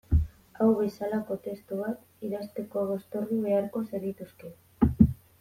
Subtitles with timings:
[0.59, 4.53] Hau bezalako testu bat idazteko bost ordu beharko zenituzke.